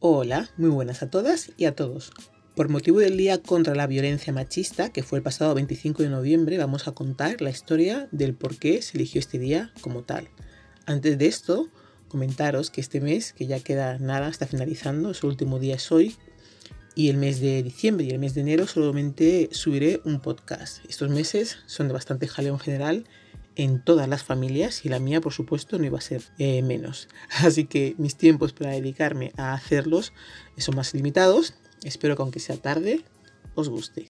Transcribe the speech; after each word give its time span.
Hola, 0.00 0.48
muy 0.56 0.70
buenas 0.70 1.02
a 1.02 1.10
todas 1.10 1.50
y 1.56 1.64
a 1.64 1.74
todos. 1.74 2.12
Por 2.54 2.68
motivo 2.68 3.00
del 3.00 3.16
Día 3.16 3.42
contra 3.42 3.74
la 3.74 3.88
Violencia 3.88 4.32
Machista, 4.32 4.92
que 4.92 5.02
fue 5.02 5.18
el 5.18 5.24
pasado 5.24 5.56
25 5.56 6.04
de 6.04 6.08
noviembre, 6.08 6.56
vamos 6.56 6.86
a 6.86 6.92
contar 6.92 7.40
la 7.40 7.50
historia 7.50 8.06
del 8.12 8.34
por 8.34 8.58
qué 8.58 8.80
se 8.80 8.96
eligió 8.96 9.18
este 9.18 9.40
día 9.40 9.72
como 9.80 10.04
tal. 10.04 10.28
Antes 10.86 11.18
de 11.18 11.26
esto, 11.26 11.68
comentaros 12.06 12.70
que 12.70 12.80
este 12.80 13.00
mes, 13.00 13.32
que 13.32 13.48
ya 13.48 13.58
queda 13.58 13.98
nada, 13.98 14.28
está 14.28 14.46
finalizando, 14.46 15.14
su 15.14 15.26
último 15.26 15.58
día 15.58 15.74
es 15.74 15.90
hoy, 15.90 16.14
y 16.94 17.08
el 17.08 17.16
mes 17.16 17.40
de 17.40 17.64
diciembre 17.64 18.06
y 18.06 18.10
el 18.10 18.20
mes 18.20 18.34
de 18.34 18.42
enero 18.42 18.68
solamente 18.68 19.48
subiré 19.50 20.00
un 20.04 20.20
podcast. 20.20 20.78
Estos 20.88 21.10
meses 21.10 21.58
son 21.66 21.88
de 21.88 21.94
bastante 21.94 22.28
jaleo 22.28 22.54
en 22.54 22.60
general 22.60 23.04
en 23.58 23.82
todas 23.82 24.08
las 24.08 24.22
familias 24.22 24.86
y 24.86 24.88
la 24.88 25.00
mía 25.00 25.20
por 25.20 25.34
supuesto 25.34 25.78
no 25.78 25.84
iba 25.84 25.98
a 25.98 26.00
ser 26.00 26.22
eh, 26.38 26.62
menos. 26.62 27.08
Así 27.44 27.66
que 27.66 27.94
mis 27.98 28.16
tiempos 28.16 28.54
para 28.54 28.70
dedicarme 28.70 29.32
a 29.36 29.52
hacerlos 29.52 30.14
son 30.56 30.76
más 30.76 30.94
limitados. 30.94 31.54
Espero 31.84 32.16
que 32.16 32.22
aunque 32.22 32.40
sea 32.40 32.56
tarde 32.56 33.04
os 33.54 33.68
guste. 33.68 34.08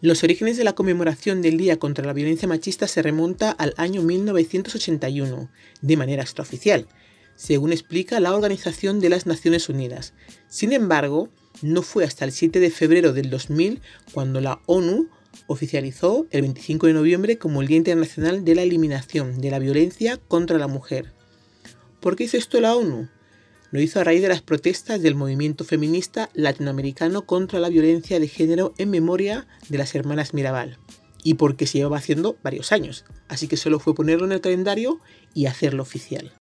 Los 0.00 0.24
orígenes 0.24 0.56
de 0.56 0.64
la 0.64 0.72
conmemoración 0.72 1.42
del 1.42 1.58
Día 1.58 1.78
contra 1.78 2.04
la 2.04 2.12
Violencia 2.12 2.48
Machista 2.48 2.88
se 2.88 3.02
remonta 3.02 3.52
al 3.52 3.72
año 3.76 4.02
1981, 4.02 5.48
de 5.80 5.96
manera 5.96 6.22
extraoficial, 6.22 6.88
según 7.36 7.72
explica 7.72 8.18
la 8.18 8.34
Organización 8.34 8.98
de 8.98 9.10
las 9.10 9.26
Naciones 9.26 9.68
Unidas. 9.68 10.14
Sin 10.48 10.72
embargo, 10.72 11.28
no 11.62 11.82
fue 11.82 12.04
hasta 12.04 12.24
el 12.24 12.32
7 12.32 12.60
de 12.60 12.70
febrero 12.70 13.12
del 13.12 13.30
2000 13.30 13.80
cuando 14.12 14.40
la 14.40 14.60
ONU 14.66 15.08
oficializó 15.46 16.26
el 16.30 16.42
25 16.42 16.88
de 16.88 16.92
noviembre 16.92 17.38
como 17.38 17.62
el 17.62 17.68
Día 17.68 17.76
Internacional 17.78 18.44
de 18.44 18.54
la 18.54 18.62
Eliminación 18.62 19.40
de 19.40 19.50
la 19.50 19.58
Violencia 19.58 20.18
contra 20.28 20.58
la 20.58 20.66
Mujer. 20.66 21.12
¿Por 22.00 22.16
qué 22.16 22.24
hizo 22.24 22.36
esto 22.36 22.60
la 22.60 22.74
ONU? 22.74 23.08
Lo 23.70 23.80
hizo 23.80 24.00
a 24.00 24.04
raíz 24.04 24.20
de 24.20 24.28
las 24.28 24.42
protestas 24.42 25.00
del 25.00 25.14
movimiento 25.14 25.64
feminista 25.64 26.28
latinoamericano 26.34 27.24
contra 27.24 27.58
la 27.58 27.70
violencia 27.70 28.20
de 28.20 28.28
género 28.28 28.74
en 28.76 28.90
memoria 28.90 29.46
de 29.68 29.78
las 29.78 29.94
hermanas 29.94 30.34
Mirabal. 30.34 30.78
Y 31.24 31.34
porque 31.34 31.66
se 31.66 31.78
llevaba 31.78 31.98
haciendo 31.98 32.36
varios 32.42 32.72
años. 32.72 33.04
Así 33.28 33.48
que 33.48 33.56
solo 33.56 33.78
fue 33.78 33.94
ponerlo 33.94 34.26
en 34.26 34.32
el 34.32 34.40
calendario 34.40 35.00
y 35.32 35.46
hacerlo 35.46 35.82
oficial. 35.82 36.32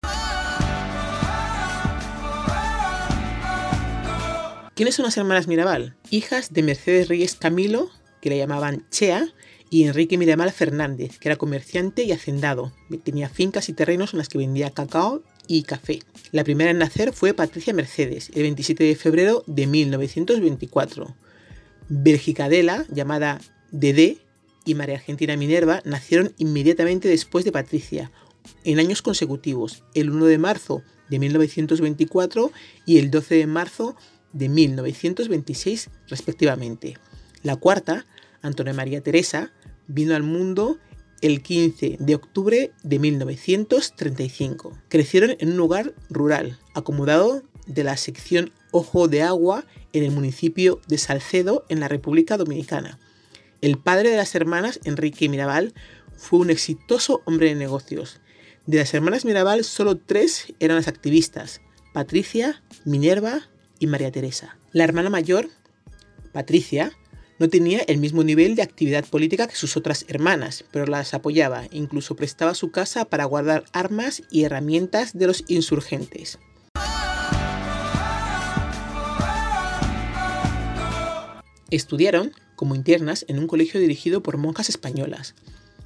¿Quiénes 4.82 4.96
son 4.96 5.06
las 5.06 5.18
hermanas 5.18 5.48
Mirabal? 5.48 5.96
Hijas 6.10 6.54
de 6.54 6.64
Mercedes 6.64 7.08
Reyes 7.08 7.36
Camilo, 7.36 7.92
que 8.20 8.32
la 8.32 8.38
llamaban 8.38 8.88
Chea, 8.90 9.28
y 9.70 9.84
Enrique 9.84 10.18
Mirabal 10.18 10.52
Fernández, 10.52 11.20
que 11.20 11.30
era 11.30 11.36
comerciante 11.36 12.02
y 12.02 12.12
hacendado. 12.12 12.74
Tenía 13.04 13.30
fincas 13.30 13.70
y 13.70 13.74
terrenos 13.74 14.14
en 14.14 14.18
las 14.18 14.28
que 14.28 14.40
vendía 14.40 14.72
cacao 14.72 15.22
y 15.48 15.62
café. 15.62 16.00
La 16.32 16.44
primera 16.44 16.72
en 16.72 16.80
nacer 16.80 17.14
fue 17.14 17.36
Patricia 17.36 17.76
Mercedes, 17.76 18.32
el 18.34 18.42
27 18.42 18.84
de 18.84 18.96
febrero 18.96 19.44
de 19.46 19.68
1924. 19.68 21.16
Adela, 22.40 22.84
llamada 22.90 23.40
Dede, 23.70 24.18
y 24.66 24.74
María 24.74 24.96
Argentina 24.96 25.38
Minerva 25.38 25.84
nacieron 25.86 26.34
inmediatamente 26.40 27.08
después 27.08 27.46
de 27.46 27.52
Patricia, 27.52 28.12
en 28.64 28.80
años 28.80 29.04
consecutivos, 29.04 29.84
el 29.94 30.10
1 30.10 30.26
de 30.26 30.40
marzo 30.40 30.82
de 31.08 31.20
1924 31.20 32.52
y 32.88 32.98
el 32.98 33.12
12 33.12 33.36
de 33.36 33.46
marzo 33.46 33.96
de 34.34 34.50
1926 34.50 35.90
respectivamente. 36.08 36.98
La 37.44 37.56
cuarta, 37.56 38.06
Antonia 38.42 38.74
María 38.74 39.02
Teresa, 39.02 39.52
vino 39.88 40.16
al 40.16 40.24
mundo 40.24 40.78
el 41.22 41.42
15 41.42 41.98
de 42.00 42.16
octubre 42.16 42.72
de 42.84 43.00
1935. 43.00 44.78
Crecieron 44.90 45.36
en 45.40 45.52
un 45.52 45.58
lugar 45.58 45.94
rural, 46.10 46.60
acomodado 46.74 47.44
de 47.68 47.84
la 47.84 47.98
sección 47.98 48.52
Ojo 48.72 49.08
de 49.08 49.22
Agua 49.22 49.66
en 49.94 50.04
el 50.04 50.12
municipio 50.12 50.82
de 50.88 50.98
Salcedo, 50.98 51.66
en 51.70 51.80
la 51.80 51.88
República 51.88 52.38
Dominicana. 52.38 53.00
El 53.62 53.78
padre 53.78 54.10
de 54.10 54.18
las 54.18 54.34
hermanas, 54.34 54.80
Enrique 54.84 55.30
Mirabal, 55.30 55.74
fue 56.16 56.40
un 56.40 56.50
exitoso 56.50 57.22
hombre 57.26 57.50
de 57.50 57.56
negocios. 57.56 58.20
De 58.66 58.78
las 58.78 58.94
hermanas 58.94 59.26
Mirabal, 59.26 59.64
solo 59.64 59.98
tres 59.98 60.54
eran 60.60 60.78
las 60.78 60.88
activistas, 60.88 61.62
Patricia, 61.94 62.64
Minerva 62.86 63.50
y 63.82 63.88
María 63.88 64.12
Teresa. 64.12 64.56
La 64.72 64.86
hermana 64.86 65.10
mayor, 65.10 65.50
Patricia, 66.32 66.94
no 67.40 67.50
tenía 67.50 67.80
el 67.80 67.98
mismo 67.98 68.24
nivel 68.24 68.56
de 68.56 68.62
actividad 68.62 69.04
política 69.04 69.48
que 69.48 69.56
sus 69.56 69.76
otras 69.76 70.06
hermanas, 70.08 70.64
pero 70.72 70.86
las 70.86 71.16
apoyaba, 71.16 71.64
incluso 71.72 72.16
prestaba 72.16 72.54
su 72.54 72.70
casa 72.70 73.06
para 73.06 73.26
guardar 73.26 73.66
armas 73.74 74.22
y 74.30 74.44
herramientas 74.44 75.18
de 75.18 75.26
los 75.26 75.44
insurgentes. 75.48 76.38
Estudiaron 81.72 82.34
como 82.56 82.76
internas 82.76 83.26
en 83.28 83.40
un 83.40 83.48
colegio 83.48 83.80
dirigido 83.80 84.22
por 84.22 84.38
monjas 84.38 84.70
españolas. 84.70 85.34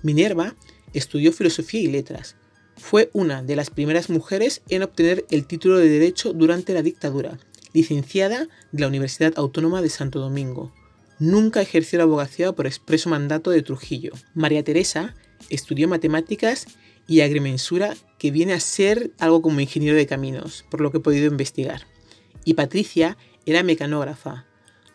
Minerva 0.04 0.56
estudió 0.94 1.32
filosofía 1.32 1.80
y 1.80 1.88
letras. 1.88 2.36
Fue 2.76 3.10
una 3.14 3.42
de 3.44 3.56
las 3.56 3.70
primeras 3.70 4.10
mujeres 4.10 4.62
en 4.68 4.84
obtener 4.84 5.26
el 5.30 5.48
título 5.48 5.78
de 5.78 5.88
Derecho 5.88 6.34
durante 6.34 6.74
la 6.74 6.82
dictadura 6.82 7.40
licenciada 7.76 8.48
de 8.72 8.82
la 8.82 8.88
Universidad 8.88 9.34
Autónoma 9.36 9.82
de 9.82 9.90
Santo 9.90 10.20
Domingo. 10.20 10.74
Nunca 11.20 11.62
ejerció 11.62 11.98
la 11.98 12.06
abogacía 12.06 12.54
por 12.54 12.68
expreso 12.68 13.10
mandato 13.10 13.52
de 13.52 13.62
Trujillo. 13.62 14.14
María 14.34 14.64
Teresa 14.64 15.14
estudió 15.50 15.90
matemáticas 15.90 16.68
y 17.06 17.20
agrimensura, 17.20 17.94
que 18.18 18.32
viene 18.32 18.54
a 18.54 18.62
ser 18.62 19.12
algo 19.20 19.42
como 19.42 19.60
ingeniero 19.60 19.98
de 19.98 20.08
caminos, 20.08 20.66
por 20.72 20.80
lo 20.80 20.90
que 20.90 20.98
he 20.98 21.02
podido 21.02 21.28
investigar. 21.28 21.82
Y 22.46 22.54
Patricia 22.54 23.18
era 23.46 23.62
mecanógrafa. 23.62 24.46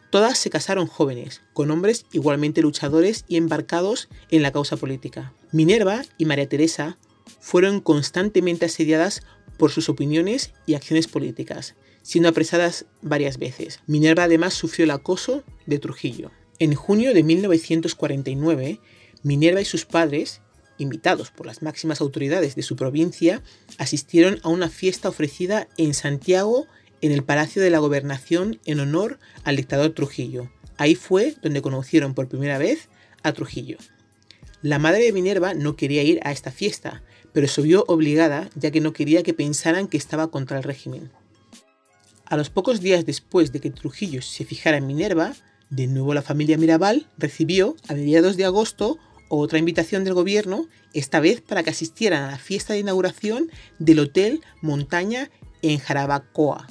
Todas 0.09 0.39
se 0.39 0.49
casaron 0.49 0.87
jóvenes, 0.87 1.43
con 1.53 1.71
hombres 1.71 2.07
igualmente 2.13 2.63
luchadores 2.63 3.27
y 3.29 3.37
embarcados 3.37 4.09
en 4.31 4.43
la 4.43 4.53
causa 4.53 4.79
política. 4.79 5.35
Minerva 5.53 6.03
y 6.17 6.25
María 6.25 6.49
Teresa 6.49 6.97
fueron 7.41 7.81
constantemente 7.81 8.65
asediadas 8.65 9.23
por 9.59 9.71
sus 9.71 9.91
opiniones 9.91 10.53
y 10.67 10.75
acciones 10.75 11.07
políticas, 11.07 11.77
siendo 12.03 12.29
apresadas 12.29 12.87
varias 13.03 13.39
veces. 13.39 13.81
Minerva 13.87 14.25
además 14.25 14.55
sufrió 14.55 14.85
el 14.85 14.91
acoso 14.91 15.45
de 15.67 15.79
Trujillo. 15.79 16.31
En 16.59 16.75
junio 16.75 17.15
de 17.15 17.23
1949, 17.23 18.81
Minerva 19.23 19.61
y 19.61 19.65
sus 19.65 19.85
padres, 19.85 20.41
invitados 20.79 21.31
por 21.31 21.47
las 21.47 21.63
máximas 21.63 22.01
autoridades 22.01 22.55
de 22.55 22.63
su 22.63 22.77
provincia, 22.77 23.43
asistieron 23.79 24.41
a 24.43 24.49
una 24.49 24.69
fiesta 24.69 25.09
ofrecida 25.09 25.69
en 25.77 25.95
Santiago 25.95 26.67
en 27.01 27.13
el 27.13 27.25
Palacio 27.25 27.63
de 27.63 27.71
la 27.71 27.79
Gobernación 27.79 28.61
en 28.65 28.81
honor 28.81 29.19
al 29.45 29.57
dictador 29.57 29.91
Trujillo. 29.91 30.51
Ahí 30.77 30.95
fue 30.95 31.35
donde 31.43 31.63
conocieron 31.63 32.15
por 32.15 32.29
primera 32.29 32.59
vez 32.59 32.89
a 33.23 33.33
Trujillo. 33.33 33.79
La 34.63 34.79
madre 34.79 35.05
de 35.05 35.13
Minerva 35.13 35.55
no 35.55 35.77
quería 35.77 36.03
ir 36.03 36.21
a 36.23 36.33
esta 36.33 36.51
fiesta, 36.51 37.03
pero 37.33 37.49
se 37.49 37.63
vio 37.63 37.85
obligada 37.89 38.51
ya 38.55 38.71
que 38.71 38.81
no 38.81 38.93
quería 38.93 39.23
que 39.23 39.35
pensaran 39.35 39.89
que 39.89 39.97
estaba 39.97 40.31
contra 40.31 40.59
el 40.59 40.63
régimen. 40.63 41.11
A 42.31 42.37
los 42.37 42.49
pocos 42.49 42.81
días 42.81 43.07
después 43.07 43.51
de 43.51 43.59
que 43.59 43.73
Trujillo 43.73 44.23
se 44.23 44.45
fijara 44.45 44.77
en 44.77 44.87
Minerva, 44.87 45.33
de 45.69 45.89
nuevo 45.89 46.15
la 46.15 46.23
familia 46.23 46.57
Mirabal 46.57 47.09
recibió, 47.19 47.75
a 47.89 47.95
mediados 47.95 48.37
de 48.37 48.45
agosto, 48.45 48.99
otra 49.29 49.59
invitación 49.59 50.05
del 50.05 50.15
gobierno, 50.15 50.69
esta 50.95 51.19
vez 51.19 51.41
para 51.41 51.65
que 51.65 51.71
asistieran 51.71 52.23
a 52.23 52.31
la 52.31 52.39
fiesta 52.39 52.73
de 52.73 52.79
inauguración 52.79 53.51
del 53.81 53.99
Hotel 53.99 54.43
Montaña 54.63 55.29
en 55.63 55.81
Jarabacoa. 55.81 56.69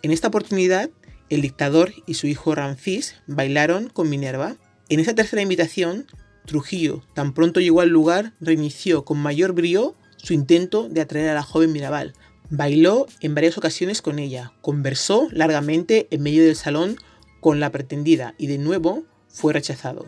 En 0.00 0.12
esta 0.12 0.28
oportunidad, 0.28 0.88
el 1.28 1.42
dictador 1.42 1.92
y 2.06 2.14
su 2.14 2.26
hijo 2.26 2.54
Ramfis 2.54 3.16
bailaron 3.26 3.90
con 3.90 4.08
Minerva. 4.08 4.56
En 4.88 4.98
esa 4.98 5.14
tercera 5.14 5.42
invitación, 5.42 6.06
Trujillo, 6.46 7.04
tan 7.12 7.34
pronto 7.34 7.60
llegó 7.60 7.82
al 7.82 7.90
lugar, 7.90 8.32
reinició 8.40 9.04
con 9.04 9.18
mayor 9.18 9.52
brío 9.52 9.94
su 10.16 10.32
intento 10.32 10.88
de 10.88 11.02
atraer 11.02 11.28
a 11.28 11.34
la 11.34 11.42
joven 11.42 11.70
Mirabal, 11.70 12.14
Bailó 12.52 13.06
en 13.20 13.36
varias 13.36 13.56
ocasiones 13.58 14.02
con 14.02 14.18
ella, 14.18 14.52
conversó 14.60 15.28
largamente 15.30 16.08
en 16.10 16.24
medio 16.24 16.44
del 16.44 16.56
salón 16.56 16.96
con 17.38 17.60
la 17.60 17.70
pretendida 17.70 18.34
y 18.38 18.48
de 18.48 18.58
nuevo 18.58 19.04
fue 19.28 19.52
rechazado. 19.52 20.06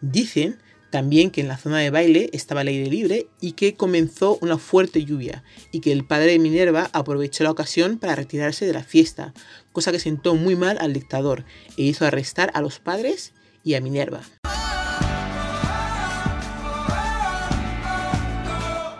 Dicen 0.00 0.58
también 0.90 1.30
que 1.30 1.40
en 1.40 1.46
la 1.46 1.56
zona 1.56 1.78
de 1.78 1.90
baile 1.90 2.30
estaba 2.32 2.62
el 2.62 2.68
aire 2.68 2.90
libre 2.90 3.28
y 3.40 3.52
que 3.52 3.74
comenzó 3.74 4.38
una 4.42 4.58
fuerte 4.58 5.04
lluvia 5.04 5.44
y 5.70 5.80
que 5.80 5.92
el 5.92 6.04
padre 6.04 6.32
de 6.32 6.40
Minerva 6.40 6.90
aprovechó 6.92 7.44
la 7.44 7.52
ocasión 7.52 7.98
para 7.98 8.16
retirarse 8.16 8.66
de 8.66 8.72
la 8.72 8.82
fiesta, 8.82 9.32
cosa 9.70 9.92
que 9.92 10.00
sentó 10.00 10.34
muy 10.34 10.56
mal 10.56 10.78
al 10.80 10.94
dictador 10.94 11.44
e 11.76 11.82
hizo 11.82 12.04
arrestar 12.04 12.50
a 12.54 12.60
los 12.60 12.80
padres 12.80 13.34
y 13.62 13.74
a 13.74 13.80
Minerva. 13.80 14.22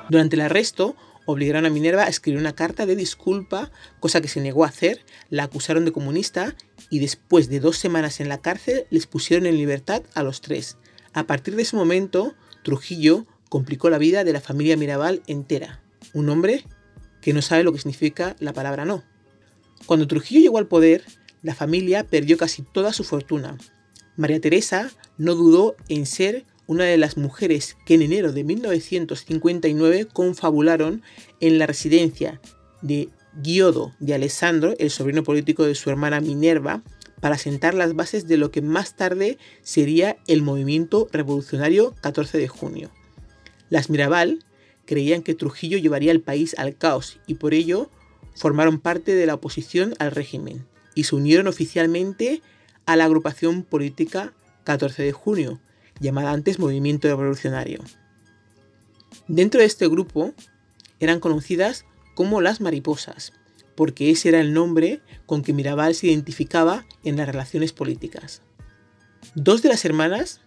Durante 0.09 0.37
el 0.37 0.43
arresto, 0.43 0.95
obligaron 1.27 1.67
a 1.67 1.71
Minerva 1.71 2.05
a 2.05 2.09
escribir 2.09 2.41
una 2.41 2.55
carta 2.55 2.87
de 2.87 2.97
disculpa, 2.97 3.71
cosa 4.01 4.21
que 4.21 4.29
se 4.29 4.41
negó 4.41 4.65
a 4.65 4.69
hacer, 4.69 5.05
la 5.31 5.45
acusaron 5.45 5.85
de 5.85 5.93
comunista 5.93 6.55
y 6.91 6.99
después 6.99 7.49
de 7.49 7.61
dos 7.61 7.79
semanas 7.79 8.21
en 8.21 8.29
la 8.29 8.39
cárcel 8.39 8.87
les 8.91 9.07
pusieron 9.07 9.47
en 9.47 9.57
libertad 9.57 10.03
a 10.15 10.23
los 10.23 10.41
tres. 10.41 10.77
A 11.13 11.25
partir 11.25 11.57
de 11.57 11.63
ese 11.63 11.77
momento, 11.77 12.35
Trujillo 12.63 13.27
complicó 13.49 13.91
la 13.91 13.99
vida 13.99 14.25
de 14.25 14.33
la 14.33 14.41
familia 14.41 14.77
Mirabal 14.77 15.23
entera. 15.27 15.81
un 16.13 16.29
hombre 16.29 16.65
que 17.23 17.33
no 17.33 17.41
sabe 17.41 17.63
lo 17.63 17.73
que 17.73 17.79
significa 17.79 18.37
la 18.39 18.53
palabra 18.53 18.85
no. 18.85 19.03
Cuando 19.87 20.07
Trujillo 20.07 20.41
llegó 20.41 20.59
al 20.59 20.67
poder, 20.67 21.05
la 21.43 21.55
familia 21.55 22.05
perdió 22.05 22.37
casi 22.37 22.63
toda 22.63 22.93
su 22.93 23.05
fortuna. 23.05 23.57
María 24.17 24.41
Teresa 24.41 24.91
no 25.19 25.35
dudó 25.35 25.77
en 25.89 26.07
ser 26.07 26.45
una 26.67 26.85
de 26.85 26.97
las 26.97 27.17
mujeres 27.17 27.77
que 27.85 27.95
en 27.95 28.03
enero 28.03 28.33
de 28.33 28.45
1959 28.45 30.07
confabularon 30.13 31.03
en 31.41 31.59
la 31.59 31.67
residencia 31.67 32.41
de 32.83 33.09
Giodo 33.43 33.93
de 33.99 34.15
Alessandro, 34.15 34.75
el 34.79 34.91
sobrino 34.91 35.23
político 35.25 35.65
de 35.65 35.75
su 35.75 35.91
hermana 35.91 36.21
Minerva, 36.21 36.83
para 37.21 37.39
sentar 37.39 37.75
las 37.75 37.95
bases 37.95 38.27
de 38.29 38.37
lo 38.37 38.51
que 38.51 38.63
más 38.63 38.97
tarde 38.97 39.39
sería 39.63 40.19
el 40.27 40.43
movimiento 40.43 41.09
revolucionario 41.11 41.95
14 42.01 42.39
de 42.39 42.49
junio. 42.49 42.91
Las 43.71 43.89
Mirabal 43.89 44.45
creían 44.85 45.23
que 45.23 45.35
Trujillo 45.35 45.79
llevaría 45.79 46.13
el 46.13 46.21
país 46.21 46.55
al 46.59 46.77
caos 46.77 47.19
y 47.27 47.35
por 47.35 47.55
ello 47.55 47.91
formaron 48.35 48.79
parte 48.79 49.15
de 49.15 49.27
la 49.27 49.35
oposición 49.35 49.95
al 49.99 50.11
régimen 50.11 50.67
y 50.95 51.05
se 51.05 51.17
unieron 51.17 51.47
oficialmente 51.47 52.43
a 52.87 52.97
la 52.97 53.07
agrupación 53.07 53.63
política 53.63 54.35
14 54.65 55.03
de 55.03 55.13
junio, 55.13 55.61
llamada 56.01 56.33
antes 56.33 56.59
Movimiento 56.59 57.09
Revolucionario. 57.09 57.81
Dentro 59.29 59.61
de 59.61 59.67
este 59.67 59.89
grupo 59.89 60.35
eran 61.01 61.21
conocidas 61.21 61.85
como 62.15 62.41
las 62.41 62.61
mariposas, 62.61 63.33
porque 63.75 64.11
ese 64.11 64.29
era 64.29 64.41
el 64.41 64.53
nombre 64.53 65.01
con 65.27 65.43
que 65.43 65.53
Mirabal 65.53 65.95
se 65.95 66.09
identificaba 66.09 66.87
en 67.03 67.17
las 67.17 67.27
relaciones 67.27 67.73
políticas. 67.73 68.43
Dos 69.35 69.63
de 69.63 69.71
las 69.71 69.85
hermanas, 69.85 70.41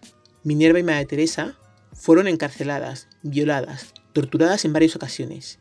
Minerva 0.44 0.78
y 0.78 0.82
María 0.82 1.06
Teresa, 1.06 1.58
fueron 1.92 2.28
encarceladas, 2.28 3.08
violadas, 3.22 3.92
torturadas 4.12 4.64
en 4.64 4.72
varias 4.72 4.96
ocasiones. 4.96 5.58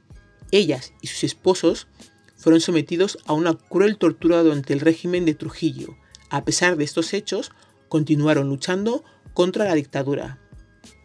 Ellas 0.52 0.94
y 1.02 1.08
sus 1.08 1.24
esposos 1.24 1.88
fueron 2.36 2.62
sometidos 2.62 3.18
a 3.26 3.34
una 3.34 3.56
cruel 3.56 3.98
tortura 3.98 4.44
durante 4.44 4.74
el 4.74 4.80
régimen 4.80 5.26
de 5.26 5.34
Trujillo. 5.34 5.98
A 6.30 6.46
pesar 6.46 6.78
de 6.78 6.84
estos 6.84 7.14
hechos, 7.14 7.52
continuaron 7.90 8.50
luchando 8.50 9.04
contra 9.34 9.66
la 9.66 9.76
dictadura. 9.76 10.40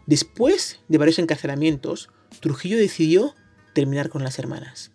Después 0.06 0.80
de 0.88 0.98
varios 0.98 1.18
encarcelamientos, 1.18 2.10
Trujillo 2.40 2.76
decidió 2.76 3.34
terminar 3.72 4.08
con 4.08 4.22
las 4.24 4.38
hermanas. 4.38 4.90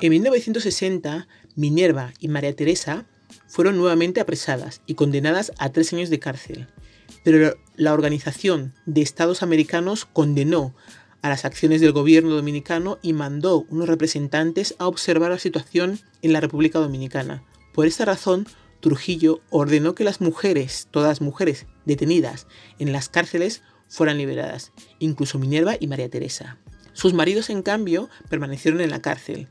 En 0.00 0.10
1960, 0.10 1.26
Minerva 1.56 2.12
y 2.20 2.28
María 2.28 2.54
Teresa 2.54 3.06
fueron 3.48 3.76
nuevamente 3.76 4.20
apresadas 4.20 4.80
y 4.86 4.94
condenadas 4.94 5.52
a 5.58 5.70
tres 5.70 5.92
años 5.92 6.08
de 6.08 6.20
cárcel, 6.20 6.68
pero 7.24 7.56
la 7.74 7.92
Organización 7.92 8.74
de 8.86 9.02
Estados 9.02 9.42
Americanos 9.42 10.04
condenó 10.04 10.74
a 11.22 11.28
las 11.28 11.44
acciones 11.44 11.80
del 11.80 11.92
gobierno 11.92 12.34
dominicano 12.34 12.98
y 13.02 13.12
mandó 13.12 13.66
unos 13.70 13.88
representantes 13.88 14.74
a 14.78 14.86
observar 14.86 15.30
la 15.30 15.38
situación 15.38 16.00
en 16.22 16.32
la 16.32 16.40
República 16.40 16.78
Dominicana. 16.78 17.44
Por 17.72 17.86
esta 17.86 18.04
razón, 18.04 18.46
Trujillo 18.80 19.40
ordenó 19.50 19.94
que 19.94 20.04
las 20.04 20.20
mujeres, 20.20 20.88
todas 20.90 21.20
mujeres 21.20 21.66
detenidas 21.84 22.46
en 22.78 22.92
las 22.92 23.08
cárceles, 23.08 23.62
fueran 23.88 24.18
liberadas, 24.18 24.72
incluso 24.98 25.38
Minerva 25.38 25.76
y 25.78 25.86
María 25.86 26.08
Teresa. 26.10 26.58
Sus 26.92 27.14
maridos, 27.14 27.50
en 27.50 27.62
cambio, 27.62 28.08
permanecieron 28.28 28.80
en 28.80 28.90
la 28.90 29.00
cárcel 29.00 29.48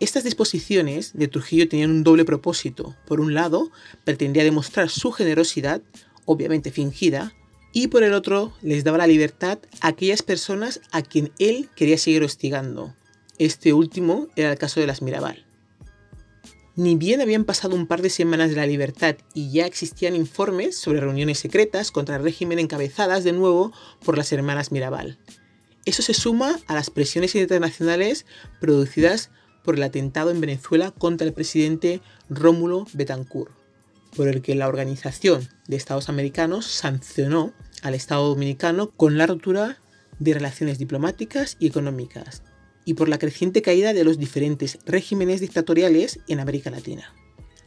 estas 0.00 0.22
disposiciones 0.22 1.12
de 1.14 1.26
Trujillo 1.26 1.68
tenían 1.68 1.90
un 1.90 2.04
doble 2.04 2.24
propósito. 2.24 2.94
Por 3.06 3.20
un 3.20 3.34
lado, 3.34 3.72
pretendía 4.04 4.44
demostrar 4.44 4.90
su 4.90 5.10
generosidad, 5.10 5.82
obviamente 6.24 6.70
fingida, 6.70 7.32
y 7.72 7.88
por 7.88 8.02
el 8.02 8.14
otro, 8.14 8.52
les 8.62 8.84
daba 8.84 8.98
la 8.98 9.06
libertad 9.06 9.58
a 9.80 9.88
aquellas 9.88 10.22
personas 10.22 10.80
a 10.90 11.02
quien 11.02 11.32
él 11.38 11.68
quería 11.76 11.98
seguir 11.98 12.22
hostigando. 12.22 12.94
Este 13.38 13.72
último 13.72 14.28
era 14.36 14.50
el 14.50 14.58
caso 14.58 14.80
de 14.80 14.86
las 14.86 15.02
Mirabal. 15.02 15.44
Ni 16.74 16.94
bien 16.94 17.20
habían 17.20 17.44
pasado 17.44 17.74
un 17.74 17.86
par 17.86 18.02
de 18.02 18.10
semanas 18.10 18.50
de 18.50 18.56
la 18.56 18.66
libertad 18.66 19.16
y 19.34 19.50
ya 19.50 19.66
existían 19.66 20.14
informes 20.14 20.78
sobre 20.78 21.00
reuniones 21.00 21.38
secretas 21.38 21.90
contra 21.90 22.16
el 22.16 22.22
régimen 22.22 22.60
encabezadas 22.60 23.24
de 23.24 23.32
nuevo 23.32 23.72
por 24.04 24.16
las 24.16 24.32
hermanas 24.32 24.70
Mirabal. 24.70 25.18
Eso 25.84 26.02
se 26.02 26.14
suma 26.14 26.58
a 26.66 26.74
las 26.74 26.90
presiones 26.90 27.34
internacionales 27.34 28.26
producidas 28.60 29.30
por 29.64 29.74
el 29.74 29.82
atentado 29.82 30.30
en 30.30 30.40
Venezuela 30.40 30.92
contra 30.92 31.26
el 31.26 31.32
presidente 31.32 32.00
Rómulo 32.30 32.86
Betancourt, 32.92 33.52
por 34.16 34.28
el 34.28 34.42
que 34.42 34.54
la 34.54 34.68
Organización 34.68 35.48
de 35.66 35.76
Estados 35.76 36.08
Americanos 36.08 36.66
sancionó 36.66 37.52
al 37.82 37.94
Estado 37.94 38.28
Dominicano 38.28 38.90
con 38.90 39.18
la 39.18 39.26
ruptura 39.26 39.78
de 40.18 40.34
relaciones 40.34 40.78
diplomáticas 40.78 41.56
y 41.58 41.66
económicas, 41.66 42.42
y 42.84 42.94
por 42.94 43.08
la 43.08 43.18
creciente 43.18 43.62
caída 43.62 43.92
de 43.92 44.04
los 44.04 44.18
diferentes 44.18 44.78
regímenes 44.86 45.40
dictatoriales 45.40 46.20
en 46.26 46.40
América 46.40 46.70
Latina. 46.70 47.14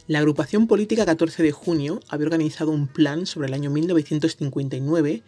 La 0.08 0.18
agrupación 0.18 0.66
política 0.66 1.06
14 1.06 1.42
de 1.42 1.52
junio 1.52 2.00
había 2.08 2.26
organizado 2.26 2.72
un 2.72 2.88
plan 2.88 3.24
sobre 3.24 3.48
el 3.48 3.54
año 3.54 3.70
1959 3.70 5.22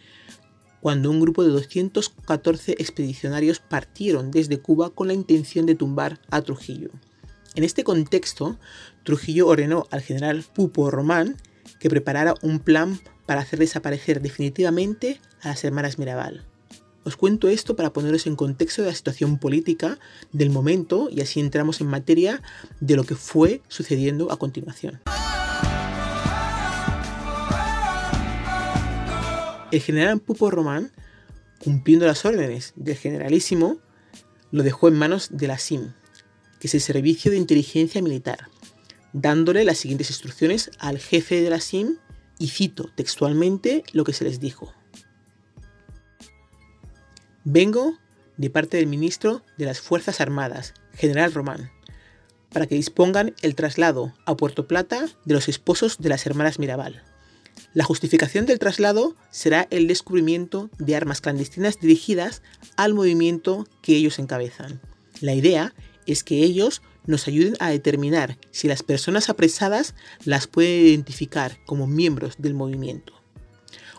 cuando 0.81 1.10
un 1.10 1.20
grupo 1.20 1.44
de 1.44 1.50
214 1.50 2.72
expedicionarios 2.72 3.60
partieron 3.60 4.31
desde 4.31 4.58
Cuba 4.58 4.90
con 4.90 5.08
la 5.08 5.14
intención 5.14 5.64
de 5.64 5.76
tumbar 5.76 6.20
a 6.28 6.43
Trujillo. 6.43 6.90
En 7.55 7.62
este 7.62 7.85
contexto, 7.85 8.59
Trujillo 9.05 9.47
ordenó 9.47 9.87
al 9.93 10.01
general 10.01 10.45
Pupo 10.55 10.91
Román 10.91 11.37
que 11.79 11.89
preparara 11.89 12.35
un 12.43 12.59
plan 12.59 12.99
para 13.27 13.43
hacer 13.43 13.61
desaparecer 13.61 14.21
definitivamente 14.21 15.21
a 15.41 15.49
las 15.49 15.62
hermanas 15.62 15.99
Mirabal. 15.99 16.45
Os 17.05 17.17
cuento 17.17 17.49
esto 17.49 17.77
para 17.77 17.93
poneros 17.93 18.27
en 18.27 18.35
contexto 18.35 18.83
de 18.83 18.89
la 18.89 18.95
situación 18.95 19.39
política 19.39 19.99
del 20.33 20.51
momento 20.51 21.09
y 21.11 21.21
así 21.21 21.39
entramos 21.39 21.81
en 21.81 21.87
materia 21.87 22.43
de 22.81 22.97
lo 22.97 23.05
que 23.05 23.15
fue 23.15 23.62
sucediendo 23.69 24.33
a 24.33 24.39
continuación. 24.39 25.03
El 29.71 29.81
general 29.81 30.21
Pupo 30.21 30.51
Román, 30.51 30.91
cumpliendo 31.62 32.06
las 32.06 32.25
órdenes 32.25 32.73
del 32.75 32.97
generalísimo, 32.97 33.79
lo 34.51 34.62
dejó 34.65 34.89
en 34.89 34.99
manos 34.99 35.29
de 35.31 35.47
la 35.47 35.59
SIM, 35.59 35.93
que 36.64 36.69
es 36.69 36.75
el 36.75 36.81
Servicio 36.81 37.31
de 37.31 37.37
Inteligencia 37.37 38.00
Militar, 38.00 38.49
dándole 39.12 39.64
las 39.64 39.76
siguientes 39.76 40.08
instrucciones 40.08 40.70
al 40.78 40.99
jefe 40.99 41.43
de 41.43 41.50
la 41.50 41.61
SIM 41.61 41.99
y 42.38 42.49
cito 42.49 42.90
textualmente 42.94 43.84
lo 43.93 44.02
que 44.02 44.14
se 44.14 44.25
les 44.25 44.40
dijo. 44.40 44.72
Vengo 47.44 47.98
de 48.39 48.48
parte 48.48 48.79
del 48.79 48.86
ministro 48.86 49.43
de 49.58 49.67
las 49.67 49.82
Fuerzas 49.82 50.22
Armadas, 50.22 50.72
general 50.94 51.34
Román, 51.34 51.70
para 52.50 52.67
que 52.67 52.77
dispongan 52.77 53.34
el 53.43 53.56
traslado 53.56 54.15
a 54.24 54.34
Puerto 54.34 54.67
Plata 54.67 55.05
de 55.27 55.34
los 55.34 55.50
esposos 55.50 55.98
de 55.98 56.08
las 56.08 56.24
hermanas 56.24 56.58
Mirabal 56.58 57.03
la 57.74 57.84
justificación 57.84 58.46
del 58.46 58.60
traslado 58.60 59.17
será 59.31 59.67
el 59.70 59.89
descubrimiento 59.89 60.70
de 60.79 60.94
armas 60.94 61.20
clandestinas 61.20 61.81
dirigidas 61.81 62.41
al 62.77 62.94
movimiento 62.94 63.67
que 63.82 63.96
ellos 63.96 64.20
encabezan. 64.20 64.81
La 65.20 65.34
idea 65.34 65.74
es 66.06 66.25
que 66.25 66.43
ellos 66.43 66.82
nos 67.06 67.29
ayuden 67.29 67.55
a 67.61 67.70
determinar 67.70 68.39
si 68.51 68.69
las 68.69 68.82
personas 68.82 69.29
apresadas 69.29 69.94
las 70.25 70.46
pueden 70.46 70.87
identificar 70.87 71.58
como 71.67 71.87
miembros 71.87 72.34
del 72.39 72.55
movimiento. 72.55 73.13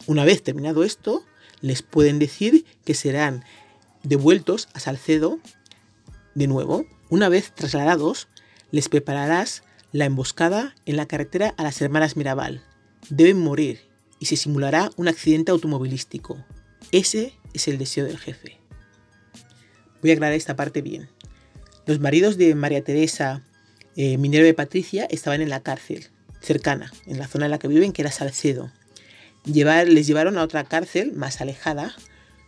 Una 0.08 0.26
vez 0.26 0.44
terminado 0.44 0.84
esto, 0.84 1.24
les 1.62 1.82
pueden 1.82 2.20
decir 2.20 2.66
que 2.84 2.94
serán 2.94 3.44
devueltos 4.04 4.70
a 4.74 4.80
Salcedo 4.80 5.40
de 6.36 6.48
nuevo. 6.48 6.86
Una 7.10 7.30
vez 7.30 7.54
trasladados, 7.54 8.28
les 8.72 8.90
prepararás 8.90 9.64
la 9.92 10.06
emboscada 10.06 10.76
en 10.86 10.98
la 10.98 11.06
carretera 11.06 11.54
a 11.58 11.64
las 11.64 11.82
hermanas 11.82 12.18
Mirabal, 12.18 12.62
deben 13.10 13.40
morir 13.40 13.80
y 14.20 14.26
se 14.26 14.36
simulará 14.36 14.92
un 14.98 15.08
accidente 15.08 15.52
automovilístico. 15.52 16.44
Ese 16.92 17.34
es 17.54 17.68
el 17.68 17.78
deseo 17.78 18.06
del 18.06 18.18
jefe. 18.18 18.60
Voy 20.02 20.12
a 20.12 20.14
aclarar 20.14 20.36
esta 20.36 20.56
parte 20.56 20.82
bien. 20.82 21.10
Los 21.86 22.00
maridos 22.00 22.38
de 22.38 22.56
María 22.56 22.84
Teresa, 22.84 23.44
eh, 23.96 24.18
Minerva 24.18 24.48
y 24.48 24.54
Patricia 24.54 25.06
estaban 25.06 25.42
en 25.42 25.50
la 25.50 25.62
cárcel, 25.62 26.08
cercana, 26.42 26.92
en 27.06 27.20
la 27.20 27.28
zona 27.28 27.46
en 27.46 27.52
la 27.52 27.60
que 27.60 27.68
viven, 27.68 27.94
que 27.94 28.02
era 28.02 28.12
Salcedo. 28.12 28.72
les 29.46 30.08
llevaron 30.08 30.40
a 30.40 30.44
otra 30.44 30.64
cárcel 30.64 31.14
más 31.14 31.42
alejada 31.42 31.96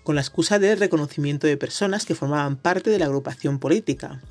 con 0.03 0.15
la 0.15 0.21
excusa 0.21 0.57
del 0.57 0.79
reconocimiento 0.79 1.45
de 1.45 1.55
personas 1.55 2.05
que 2.05 2.15
formaban 2.15 2.57
parte 2.57 2.89
de 2.89 2.97
la 2.97 3.05
agrupación 3.05 3.59
política. 3.59 4.23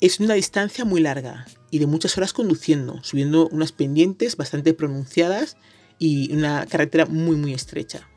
Es 0.00 0.20
una 0.20 0.34
distancia 0.34 0.86
muy 0.86 1.02
larga 1.02 1.46
y 1.70 1.78
de 1.78 1.86
muchas 1.86 2.16
horas 2.16 2.32
conduciendo, 2.32 3.02
subiendo 3.02 3.46
unas 3.48 3.72
pendientes 3.72 4.36
bastante 4.36 4.72
pronunciadas 4.72 5.58
y 5.98 6.32
una 6.32 6.64
carretera 6.64 7.04
muy 7.04 7.36
muy 7.36 7.52
estrecha. 7.52 8.08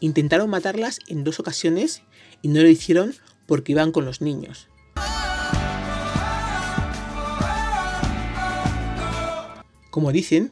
Intentaron 0.00 0.50
matarlas 0.50 0.98
en 1.06 1.22
dos 1.22 1.38
ocasiones 1.38 2.02
y 2.42 2.48
no 2.48 2.62
lo 2.62 2.68
hicieron 2.68 3.14
porque 3.46 3.72
iban 3.72 3.92
con 3.92 4.04
los 4.04 4.20
niños. 4.20 4.68
Como 9.94 10.10
dicen, 10.10 10.50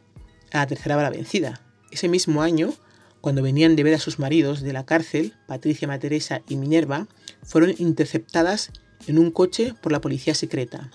a 0.52 0.58
la 0.58 0.68
tercera 0.68 0.94
va 0.94 1.02
la 1.02 1.10
vencida. 1.10 1.60
Ese 1.90 2.08
mismo 2.08 2.42
año, 2.42 2.72
Cuando 3.20 3.42
venían 3.42 3.74
de 3.74 3.82
ver 3.82 3.94
a 3.94 3.98
sus 3.98 4.20
maridos 4.20 4.60
de 4.62 4.72
la 4.72 4.86
cárcel, 4.86 5.34
Patricia 5.48 5.88
Materesa 5.88 6.42
y 6.48 6.54
Minerva, 6.54 7.08
fueron 7.42 7.74
interceptadas 7.78 8.70
en 9.08 9.18
un 9.18 9.32
coche 9.32 9.74
por 9.82 9.90
la 9.90 10.00
policía 10.00 10.36
secreta, 10.36 10.92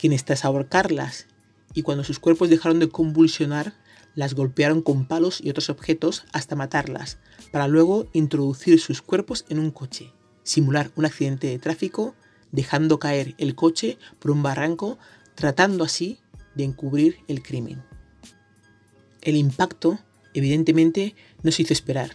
quienes 0.00 0.24
tras 0.24 0.44
ahorcarlas 0.44 1.28
y 1.72 1.82
cuando 1.82 2.02
sus 2.02 2.18
cuerpos 2.18 2.50
dejaron 2.50 2.80
de 2.80 2.88
convulsionar, 2.88 3.74
las 4.16 4.34
golpearon 4.34 4.82
con 4.82 5.06
palos 5.06 5.40
y 5.40 5.50
otros 5.50 5.70
objetos 5.70 6.24
hasta 6.32 6.56
matarlas, 6.56 7.18
para 7.52 7.68
luego 7.68 8.08
introducir 8.12 8.80
sus 8.80 9.00
cuerpos 9.00 9.44
en 9.48 9.60
un 9.60 9.70
coche, 9.70 10.12
simular 10.42 10.90
un 10.96 11.04
accidente 11.04 11.46
de 11.46 11.60
tráfico, 11.60 12.16
dejando 12.50 12.98
caer 12.98 13.36
el 13.38 13.54
coche 13.54 13.96
por 14.18 14.32
un 14.32 14.42
barranco, 14.42 14.98
tratando 15.36 15.84
así 15.84 16.18
de 16.54 16.64
encubrir 16.64 17.18
el 17.28 17.42
crimen. 17.42 17.82
El 19.22 19.36
impacto, 19.36 19.98
evidentemente, 20.34 21.14
no 21.42 21.52
se 21.52 21.62
hizo 21.62 21.72
esperar. 21.72 22.12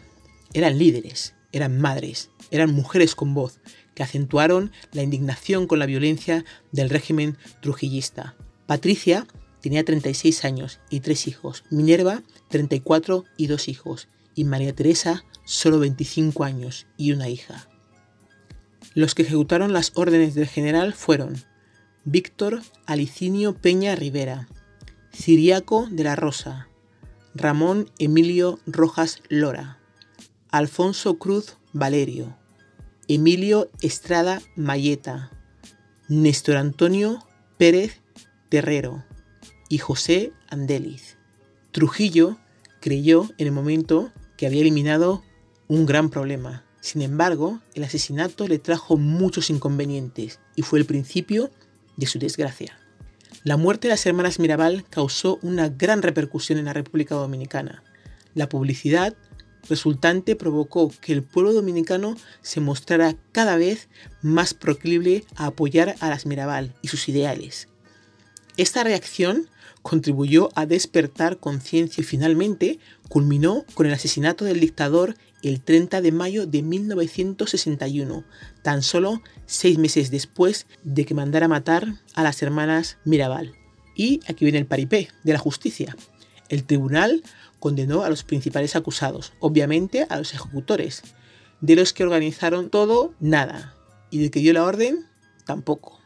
Eran 0.53 0.77
líderes, 0.77 1.35
eran 1.51 1.79
madres, 1.79 2.31
eran 2.51 2.73
mujeres 2.73 3.15
con 3.15 3.33
voz, 3.33 3.59
que 3.93 4.03
acentuaron 4.03 4.71
la 4.91 5.03
indignación 5.03 5.67
con 5.67 5.79
la 5.79 5.85
violencia 5.85 6.45
del 6.71 6.89
régimen 6.89 7.37
trujillista. 7.61 8.35
Patricia 8.67 9.25
tenía 9.61 9.85
36 9.85 10.45
años 10.45 10.79
y 10.89 10.99
tres 10.99 11.27
hijos, 11.27 11.63
Minerva 11.71 12.23
34 12.49 13.23
y 13.37 13.47
dos 13.47 13.67
hijos, 13.67 14.07
y 14.35 14.43
María 14.43 14.75
Teresa 14.75 15.23
solo 15.45 15.79
25 15.79 16.43
años 16.43 16.87
y 16.97 17.13
una 17.13 17.29
hija. 17.29 17.67
Los 18.93 19.15
que 19.15 19.23
ejecutaron 19.23 19.73
las 19.73 19.91
órdenes 19.95 20.35
del 20.35 20.47
general 20.47 20.93
fueron 20.93 21.35
Víctor 22.07 22.61
Alicinio 22.85 23.55
Peña 23.55 23.95
Rivera, 23.95 24.47
Ciriaco 25.11 25.87
de 25.89 26.03
la 26.03 26.15
Rosa, 26.15 26.69
Ramón 27.33 27.89
Emilio 27.97 28.59
Rojas 28.67 29.23
Lora, 29.27 29.79
Alfonso 30.51 31.17
Cruz 31.17 31.57
Valerio, 31.73 32.37
Emilio 33.07 33.71
Estrada 33.81 34.43
Mayeta, 34.55 35.31
Néstor 36.07 36.57
Antonio 36.57 37.25
Pérez 37.57 38.01
Terrero, 38.49 39.03
y 39.67 39.79
José 39.79 40.31
Andeliz. 40.47 41.17
Trujillo 41.71 42.37
creyó 42.81 43.31
en 43.39 43.47
el 43.47 43.51
momento 43.51 44.11
que 44.37 44.45
había 44.45 44.61
eliminado 44.61 45.23
un 45.67 45.87
gran 45.87 46.11
problema. 46.11 46.63
Sin 46.81 47.01
embargo, 47.01 47.61
el 47.73 47.83
asesinato 47.83 48.47
le 48.47 48.59
trajo 48.59 48.95
muchos 48.95 49.49
inconvenientes 49.49 50.39
y 50.55 50.61
fue 50.61 50.77
el 50.77 50.85
principio 50.85 51.49
su 52.05 52.19
desgracia. 52.19 52.77
La 53.43 53.57
muerte 53.57 53.87
de 53.87 53.93
las 53.93 54.05
hermanas 54.05 54.39
Mirabal 54.39 54.85
causó 54.89 55.39
una 55.41 55.69
gran 55.69 56.01
repercusión 56.01 56.57
en 56.57 56.65
la 56.65 56.73
República 56.73 57.15
Dominicana. 57.15 57.83
La 58.33 58.49
publicidad 58.49 59.15
resultante 59.69 60.35
provocó 60.35 60.91
que 61.01 61.13
el 61.13 61.23
pueblo 61.23 61.53
dominicano 61.53 62.15
se 62.41 62.59
mostrara 62.59 63.15
cada 63.31 63.57
vez 63.57 63.87
más 64.21 64.53
proclive 64.53 65.25
a 65.35 65.47
apoyar 65.47 65.95
a 65.99 66.09
las 66.09 66.25
Mirabal 66.25 66.73
y 66.81 66.87
sus 66.87 67.07
ideales. 67.09 67.67
Esta 68.57 68.83
reacción 68.83 69.49
contribuyó 69.81 70.49
a 70.55 70.65
despertar 70.65 71.37
conciencia 71.37 72.01
y 72.01 72.05
finalmente 72.05 72.79
culminó 73.09 73.65
con 73.75 73.85
el 73.85 73.93
asesinato 73.93 74.45
del 74.45 74.59
dictador 74.59 75.15
el 75.49 75.61
30 75.61 76.01
de 76.01 76.11
mayo 76.11 76.47
de 76.47 76.63
1961, 76.63 78.23
tan 78.63 78.81
solo 78.81 79.21
seis 79.45 79.77
meses 79.77 80.09
después 80.09 80.65
de 80.83 81.05
que 81.05 81.13
mandara 81.13 81.47
matar 81.47 82.01
a 82.15 82.23
las 82.23 82.41
hermanas 82.41 82.97
Mirabal. 83.05 83.53
Y 83.95 84.21
aquí 84.27 84.43
viene 84.43 84.57
el 84.57 84.65
paripé 84.65 85.09
de 85.23 85.33
la 85.33 85.39
justicia. 85.39 85.95
El 86.49 86.63
tribunal 86.63 87.21
condenó 87.59 88.03
a 88.03 88.09
los 88.09 88.23
principales 88.23 88.75
acusados, 88.75 89.33
obviamente 89.39 90.07
a 90.09 90.17
los 90.17 90.33
ejecutores, 90.33 91.03
de 91.61 91.75
los 91.75 91.93
que 91.93 92.03
organizaron 92.03 92.71
todo, 92.71 93.13
nada, 93.19 93.75
y 94.09 94.17
de 94.17 94.31
que 94.31 94.39
dio 94.39 94.51
la 94.51 94.63
orden, 94.63 95.05
tampoco. 95.45 95.99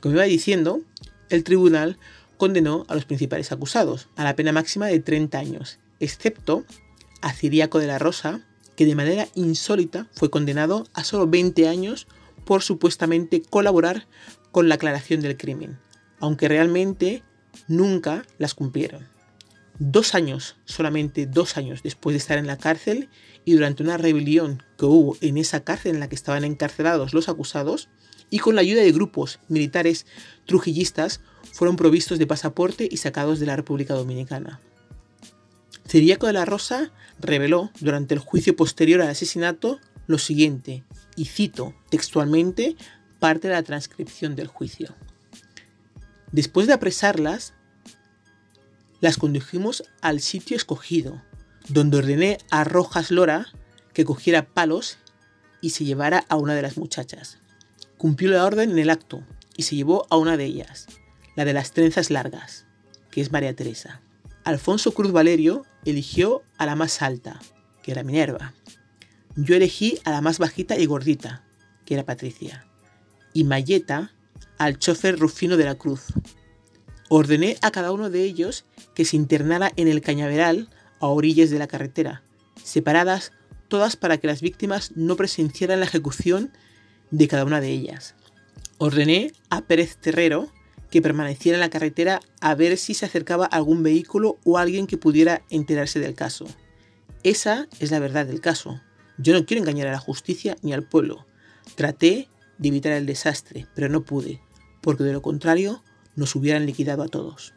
Como 0.00 0.14
iba 0.14 0.24
diciendo, 0.24 0.80
el 1.28 1.44
tribunal 1.44 1.98
condenó 2.38 2.86
a 2.88 2.94
los 2.94 3.04
principales 3.04 3.52
acusados 3.52 4.08
a 4.16 4.24
la 4.24 4.36
pena 4.36 4.52
máxima 4.52 4.86
de 4.86 5.00
30 5.00 5.38
años, 5.38 5.78
excepto 6.00 6.64
a 7.20 7.32
Ciriaco 7.32 7.78
de 7.78 7.86
la 7.86 7.98
Rosa, 7.98 8.40
que 8.76 8.86
de 8.86 8.94
manera 8.94 9.28
insólita 9.34 10.06
fue 10.12 10.30
condenado 10.30 10.86
a 10.94 11.04
solo 11.04 11.26
20 11.26 11.68
años 11.68 12.06
por 12.44 12.62
supuestamente 12.62 13.42
colaborar 13.42 14.06
con 14.52 14.68
la 14.68 14.76
aclaración 14.76 15.20
del 15.20 15.36
crimen, 15.36 15.78
aunque 16.20 16.48
realmente 16.48 17.22
nunca 17.66 18.24
las 18.38 18.54
cumplieron. 18.54 19.06
Dos 19.78 20.14
años, 20.14 20.56
solamente 20.64 21.26
dos 21.26 21.56
años 21.56 21.82
después 21.82 22.14
de 22.14 22.18
estar 22.18 22.38
en 22.38 22.46
la 22.46 22.58
cárcel 22.58 23.08
y 23.44 23.52
durante 23.52 23.82
una 23.82 23.96
rebelión 23.96 24.62
que 24.76 24.86
hubo 24.86 25.16
en 25.20 25.38
esa 25.38 25.62
cárcel 25.62 25.94
en 25.94 26.00
la 26.00 26.08
que 26.08 26.16
estaban 26.16 26.44
encarcelados 26.44 27.14
los 27.14 27.28
acusados, 27.28 27.88
y 28.30 28.38
con 28.40 28.54
la 28.54 28.60
ayuda 28.60 28.82
de 28.82 28.92
grupos 28.92 29.40
militares 29.48 30.06
trujillistas, 30.44 31.20
fueron 31.52 31.76
provistos 31.76 32.18
de 32.18 32.26
pasaporte 32.26 32.88
y 32.90 32.98
sacados 32.98 33.40
de 33.40 33.46
la 33.46 33.56
República 33.56 33.94
Dominicana. 33.94 34.60
Ciriaco 35.88 36.26
de 36.26 36.34
la 36.34 36.44
Rosa 36.44 36.92
reveló 37.18 37.70
durante 37.80 38.14
el 38.14 38.20
juicio 38.20 38.54
posterior 38.54 39.00
al 39.00 39.08
asesinato 39.08 39.80
lo 40.06 40.18
siguiente, 40.18 40.84
y 41.16 41.26
cito 41.26 41.74
textualmente 41.90 42.76
parte 43.18 43.48
de 43.48 43.54
la 43.54 43.62
transcripción 43.62 44.36
del 44.36 44.46
juicio. 44.48 44.94
Después 46.30 46.66
de 46.66 46.74
apresarlas, 46.74 47.54
las 49.00 49.16
condujimos 49.16 49.84
al 50.02 50.20
sitio 50.20 50.56
escogido, 50.56 51.22
donde 51.68 51.98
ordené 51.98 52.38
a 52.50 52.64
Rojas 52.64 53.10
Lora 53.10 53.46
que 53.94 54.04
cogiera 54.04 54.46
palos 54.46 54.98
y 55.60 55.70
se 55.70 55.84
llevara 55.84 56.24
a 56.28 56.36
una 56.36 56.54
de 56.54 56.62
las 56.62 56.76
muchachas. 56.76 57.38
Cumplió 57.96 58.30
la 58.30 58.44
orden 58.44 58.70
en 58.70 58.78
el 58.78 58.90
acto 58.90 59.24
y 59.56 59.62
se 59.62 59.74
llevó 59.74 60.06
a 60.10 60.16
una 60.16 60.36
de 60.36 60.44
ellas, 60.44 60.86
la 61.34 61.44
de 61.44 61.52
las 61.52 61.72
trenzas 61.72 62.10
largas, 62.10 62.66
que 63.10 63.20
es 63.20 63.32
María 63.32 63.54
Teresa. 63.56 64.02
Alfonso 64.44 64.92
Cruz 64.92 65.12
Valerio 65.12 65.66
eligió 65.90 66.42
a 66.56 66.66
la 66.66 66.76
más 66.76 67.02
alta, 67.02 67.40
que 67.82 67.92
era 67.92 68.02
Minerva. 68.02 68.54
Yo 69.36 69.54
elegí 69.54 69.98
a 70.04 70.10
la 70.10 70.20
más 70.20 70.38
bajita 70.38 70.78
y 70.78 70.86
gordita, 70.86 71.44
que 71.84 71.94
era 71.94 72.04
Patricia. 72.04 72.66
Y 73.32 73.44
Mayeta 73.44 74.12
al 74.58 74.78
chofer 74.78 75.18
Rufino 75.18 75.56
de 75.56 75.64
la 75.64 75.76
Cruz. 75.76 76.06
Ordené 77.08 77.56
a 77.62 77.70
cada 77.70 77.92
uno 77.92 78.10
de 78.10 78.24
ellos 78.24 78.64
que 78.94 79.04
se 79.04 79.16
internara 79.16 79.72
en 79.76 79.88
el 79.88 80.00
cañaveral 80.00 80.68
a 81.00 81.06
orillas 81.06 81.50
de 81.50 81.58
la 81.58 81.68
carretera, 81.68 82.22
separadas 82.62 83.32
todas 83.68 83.96
para 83.96 84.18
que 84.18 84.26
las 84.26 84.42
víctimas 84.42 84.92
no 84.96 85.16
presenciaran 85.16 85.80
la 85.80 85.86
ejecución 85.86 86.52
de 87.10 87.28
cada 87.28 87.44
una 87.44 87.60
de 87.60 87.70
ellas. 87.70 88.14
Ordené 88.78 89.32
a 89.50 89.62
Pérez 89.62 89.96
Terrero 89.96 90.52
que 90.90 91.02
permaneciera 91.02 91.56
en 91.56 91.60
la 91.60 91.70
carretera 91.70 92.20
a 92.40 92.54
ver 92.54 92.76
si 92.78 92.94
se 92.94 93.06
acercaba 93.06 93.46
algún 93.46 93.82
vehículo 93.82 94.38
o 94.44 94.58
alguien 94.58 94.86
que 94.86 94.96
pudiera 94.96 95.42
enterarse 95.50 96.00
del 96.00 96.14
caso. 96.14 96.46
Esa 97.22 97.68
es 97.78 97.90
la 97.90 97.98
verdad 97.98 98.26
del 98.26 98.40
caso. 98.40 98.80
Yo 99.18 99.32
no 99.32 99.44
quiero 99.44 99.62
engañar 99.62 99.88
a 99.88 99.92
la 99.92 99.98
justicia 99.98 100.56
ni 100.62 100.72
al 100.72 100.84
pueblo. 100.84 101.26
Traté 101.74 102.28
de 102.58 102.68
evitar 102.68 102.92
el 102.92 103.06
desastre, 103.06 103.66
pero 103.74 103.88
no 103.88 104.04
pude, 104.04 104.40
porque 104.80 105.04
de 105.04 105.12
lo 105.12 105.22
contrario 105.22 105.82
nos 106.16 106.34
hubieran 106.34 106.66
liquidado 106.66 107.02
a 107.02 107.08
todos. 107.08 107.54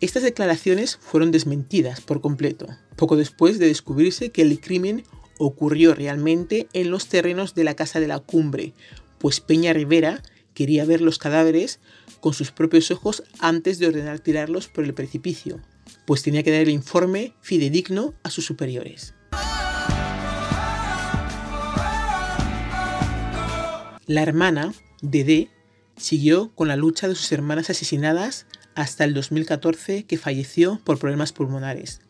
Estas 0.00 0.22
declaraciones 0.22 0.96
fueron 0.96 1.32
desmentidas 1.32 2.00
por 2.00 2.20
completo, 2.20 2.68
poco 2.96 3.16
después 3.16 3.58
de 3.58 3.66
descubrirse 3.66 4.30
que 4.30 4.42
el 4.42 4.60
crimen 4.60 5.04
ocurrió 5.38 5.94
realmente 5.94 6.68
en 6.72 6.90
los 6.90 7.08
terrenos 7.08 7.54
de 7.54 7.64
la 7.64 7.74
Casa 7.74 7.98
de 7.98 8.06
la 8.06 8.20
Cumbre, 8.20 8.74
pues 9.18 9.40
Peña 9.40 9.72
Rivera 9.72 10.22
quería 10.58 10.84
ver 10.84 11.00
los 11.02 11.18
cadáveres 11.18 11.78
con 12.18 12.34
sus 12.34 12.50
propios 12.50 12.90
ojos 12.90 13.22
antes 13.38 13.78
de 13.78 13.86
ordenar 13.86 14.18
tirarlos 14.18 14.66
por 14.66 14.82
el 14.82 14.92
precipicio, 14.92 15.60
pues 16.04 16.24
tenía 16.24 16.42
que 16.42 16.50
dar 16.50 16.62
el 16.62 16.70
informe 16.70 17.32
fidedigno 17.42 18.14
a 18.24 18.30
sus 18.30 18.46
superiores. 18.46 19.14
La 24.08 24.20
hermana, 24.20 24.74
Dede, 25.00 25.48
siguió 25.96 26.50
con 26.56 26.66
la 26.66 26.74
lucha 26.74 27.06
de 27.06 27.14
sus 27.14 27.30
hermanas 27.30 27.70
asesinadas 27.70 28.46
hasta 28.74 29.04
el 29.04 29.14
2014 29.14 30.06
que 30.06 30.18
falleció 30.18 30.80
por 30.82 30.98
problemas 30.98 31.30
pulmonares. 31.30 32.00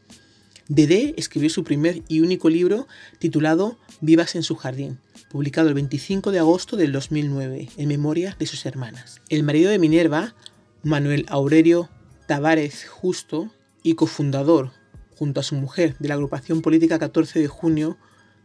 Dede 0.69 1.13
escribió 1.19 1.51
su 1.51 1.65
primer 1.65 2.03
y 2.09 2.21
único 2.21 2.49
libro 2.49 2.89
titulado 3.19 3.79
Vivas 4.01 4.37
en 4.37 4.43
su 4.43 4.57
jardín, 4.57 5.01
publicado 5.29 5.69
el 5.69 5.75
25 5.75 6.31
de 6.31 6.39
agosto 6.39 6.77
del 6.77 6.93
2009, 6.93 7.69
en 7.77 7.89
memoria 7.89 8.37
de 8.39 8.47
sus 8.47 8.65
hermanas. 8.67 9.21
El 9.29 9.43
marido 9.43 9.71
de 9.71 9.79
Minerva, 9.79 10.35
Manuel 10.83 11.27
Aurelio 11.29 11.89
Tavares 12.27 12.87
Justo, 12.89 13.51
y 13.83 13.95
cofundador, 13.95 14.73
junto 15.17 15.41
a 15.41 15.43
su 15.43 15.55
mujer, 15.55 15.97
de 15.99 16.09
la 16.09 16.15
agrupación 16.15 16.63
política 16.63 16.99
14 16.99 17.41
de 17.41 17.49
junio, 17.49 17.97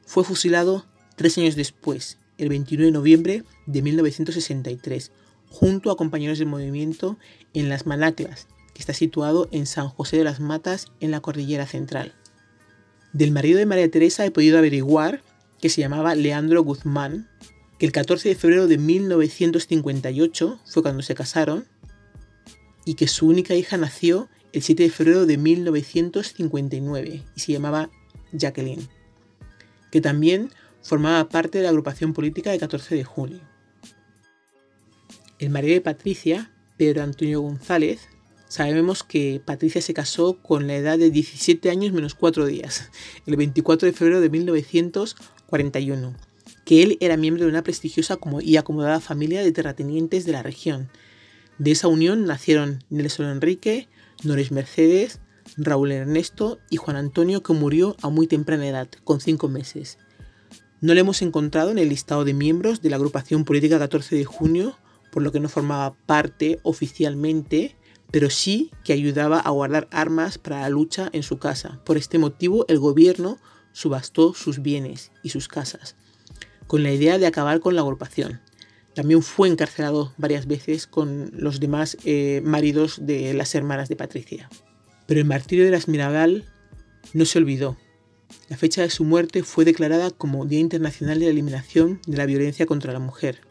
fue 0.06 0.24
fusilado 0.24 0.86
tres 1.16 1.38
años 1.38 1.56
después, 1.56 2.18
el 2.38 2.50
29 2.50 2.86
de 2.86 2.92
noviembre 2.92 3.44
de 3.66 3.82
1963, 3.82 5.12
junto 5.50 5.92
a 5.92 5.98
compañeros 5.98 6.40
del 6.40 6.48
movimiento 6.48 7.18
en 7.54 7.70
las 7.70 7.86
Manaclas, 7.86 8.48
que 8.74 8.80
está 8.80 8.94
situado 8.94 9.48
en 9.52 9.66
San 9.66 9.90
José 9.90 10.18
de 10.18 10.24
las 10.24 10.40
Matas, 10.40 10.92
en 11.00 11.12
la 11.12 11.20
Cordillera 11.20 11.68
Central. 11.68 12.14
Del 13.12 13.32
marido 13.32 13.60
de 13.60 13.66
María 13.66 13.92
Teresa 13.92 14.26
he 14.26 14.32
podido 14.32 14.58
averiguar 14.58 15.22
que 15.64 15.70
se 15.70 15.80
llamaba 15.80 16.14
Leandro 16.14 16.62
Guzmán, 16.62 17.30
que 17.80 17.86
el 17.86 17.94
14 17.94 18.28
de 18.28 18.36
febrero 18.36 18.68
de 18.68 18.78
1958 18.78 20.60
fue 20.66 20.84
cuando 20.84 21.02
se 21.04 21.16
casaron, 21.16 21.66
y 22.84 22.96
que 22.96 23.08
su 23.08 23.30
única 23.30 23.56
hija 23.56 23.78
nació 23.78 24.28
el 24.52 24.62
7 24.62 24.84
de 24.84 24.90
febrero 24.90 25.26
de 25.26 25.38
1959 25.38 27.24
y 27.34 27.40
se 27.40 27.54
llamaba 27.54 27.90
Jacqueline, 28.34 28.90
que 29.90 30.02
también 30.02 30.50
formaba 30.82 31.30
parte 31.30 31.60
de 31.60 31.64
la 31.64 31.70
agrupación 31.70 32.12
política 32.12 32.52
de 32.52 32.60
14 32.60 32.96
de 32.96 33.06
junio. 33.06 33.40
El 35.40 35.50
marido 35.50 35.76
de 35.76 35.82
Patricia, 35.82 36.52
Pedro 36.76 37.04
Antonio 37.04 37.40
González, 37.40 38.10
sabemos 38.54 39.02
que 39.02 39.42
Patricia 39.44 39.82
se 39.82 39.96
casó 39.96 40.38
con 40.38 40.68
la 40.68 40.76
edad 40.76 41.00
de 41.00 41.10
17 41.10 41.72
años 41.72 41.92
menos 41.92 42.14
4 42.14 42.46
días, 42.46 42.92
el 43.26 43.36
24 43.36 43.88
de 43.88 43.94
febrero 43.94 44.22
de 44.22 44.30
1941, 44.30 46.16
que 46.64 46.84
él 46.84 46.98
era 47.00 47.18
miembro 47.18 47.46
de 47.46 47.50
una 47.50 47.64
prestigiosa 47.64 48.20
y 48.42 48.58
acomodada 48.58 49.00
familia 49.00 49.42
de 49.42 49.52
terratenientes 49.52 50.26
de 50.26 50.34
la 50.34 50.44
región. 50.44 50.92
De 51.58 51.72
esa 51.72 51.88
unión 51.88 52.26
nacieron 52.26 52.84
Nelson 52.92 53.26
Enrique, 53.26 53.88
Nores 54.24 54.52
Mercedes, 54.52 55.20
Raúl 55.58 55.92
Ernesto 55.92 56.60
y 56.70 56.78
Juan 56.78 56.98
Antonio, 56.98 57.42
que 57.42 57.54
murió 57.54 57.96
a 58.04 58.10
muy 58.10 58.28
temprana 58.28 58.68
edad, 58.68 58.88
con 59.04 59.20
5 59.20 59.50
meses. 59.50 59.98
No 60.80 60.94
le 60.94 61.00
hemos 61.00 61.24
encontrado 61.24 61.72
en 61.72 61.80
el 61.80 61.90
listado 61.90 62.24
de 62.24 62.36
miembros 62.36 62.84
de 62.84 62.92
la 62.92 62.98
agrupación 62.98 63.46
política 63.46 63.80
14 63.80 64.16
de 64.16 64.26
junio, 64.26 64.78
por 65.12 65.24
lo 65.24 65.32
que 65.32 65.40
no 65.40 65.50
formaba 65.50 65.96
parte 66.06 66.60
oficialmente, 66.62 67.78
pero 68.14 68.30
sí 68.30 68.72
que 68.86 68.94
ayudaba 68.94 69.40
a 69.40 69.50
guardar 69.50 69.90
armas 69.92 70.38
para 70.38 70.62
la 70.62 70.70
lucha 70.70 71.10
en 71.12 71.24
su 71.24 71.40
casa. 71.40 71.82
Por 71.84 71.98
este 71.98 72.18
motivo, 72.18 72.64
el 72.70 72.80
gobierno 72.80 73.40
subastó 73.74 74.34
sus 74.34 74.62
bienes 74.62 75.12
y 75.24 75.30
sus 75.30 75.50
casas, 75.50 75.98
con 76.68 76.84
la 76.84 76.94
idea 76.94 77.18
de 77.18 77.28
acabar 77.28 77.60
con 77.60 77.76
la 77.76 77.82
agrupación. 77.82 78.40
También 78.94 79.22
fue 79.22 79.50
encarcelado 79.50 80.14
varias 80.18 80.48
veces 80.48 80.88
con 80.88 81.32
los 81.34 81.60
demás 81.60 81.98
eh, 82.06 82.42
maridos 82.46 83.00
de 83.02 83.34
las 83.34 83.54
hermanas 83.56 83.90
de 83.90 83.96
Patricia. 83.96 84.48
Pero 85.08 85.20
el 85.20 85.26
martirio 85.26 85.66
de 85.66 85.72
las 85.72 85.90
Mirabal 85.90 86.46
no 87.14 87.26
se 87.26 87.40
olvidó 87.40 87.76
la 88.50 88.58
fecha 88.58 88.82
de 88.82 88.90
su 88.90 89.04
muerte 89.04 89.44
fue 89.44 89.66
declarada 89.66 90.12
como 90.12 90.46
Día 90.46 90.60
Internacional 90.60 91.20
de 91.20 91.26
la 91.26 91.32
Eliminación 91.32 92.00
de 92.06 92.18
la 92.18 92.26
Violencia 92.26 92.66
contra 92.66 92.94
la 92.94 93.00
Mujer. 93.00 93.42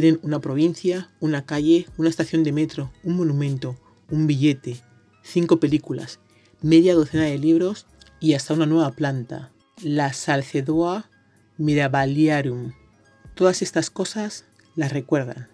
Tienen 0.00 0.18
una 0.22 0.40
provincia, 0.40 1.10
una 1.20 1.44
calle, 1.44 1.86
una 1.98 2.08
estación 2.08 2.42
de 2.42 2.52
metro, 2.52 2.90
un 3.04 3.16
monumento, 3.16 3.76
un 4.08 4.26
billete, 4.26 4.80
cinco 5.22 5.60
películas, 5.60 6.20
media 6.62 6.94
docena 6.94 7.24
de 7.24 7.36
libros 7.36 7.84
y 8.18 8.32
hasta 8.32 8.54
una 8.54 8.64
nueva 8.64 8.92
planta, 8.92 9.52
la 9.82 10.14
Salcedoa 10.14 11.10
Mirabaliarum. 11.58 12.72
Todas 13.34 13.60
estas 13.60 13.90
cosas 13.90 14.46
las 14.74 14.90
recuerdan. 14.90 15.48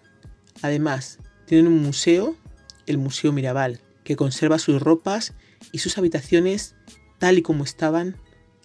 Además, 0.61 1.19
tienen 1.45 1.67
un 1.67 1.83
museo, 1.83 2.37
el 2.85 2.97
Museo 2.99 3.33
Mirabal, 3.33 3.81
que 4.05 4.15
conserva 4.15 4.59
sus 4.59 4.81
ropas 4.81 5.33
y 5.73 5.79
sus 5.79 5.97
habitaciones 5.97 6.73
tal 7.19 7.37
y 7.37 7.41
como 7.41 7.65
estaban 7.65 8.15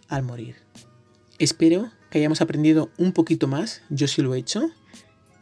al 0.07 0.23
morir. 0.23 0.55
Espero 1.41 1.91
que 2.09 2.19
hayamos 2.19 2.41
aprendido 2.41 2.93
un 2.99 3.11
poquito 3.11 3.49
más, 3.49 3.83
yo 3.91 4.07
sí 4.07 4.23
lo 4.23 4.37
he 4.37 4.39
hecho, 4.39 4.71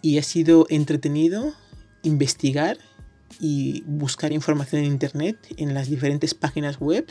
y 0.02 0.18
ha 0.18 0.22
sido 0.22 0.66
entretenido 0.70 1.54
investigar 2.02 2.78
y 3.38 3.82
buscar 3.86 4.32
información 4.32 4.82
en 4.82 4.92
Internet 4.92 5.36
en 5.56 5.74
las 5.74 5.88
diferentes 5.88 6.34
páginas 6.34 6.80
web, 6.80 7.06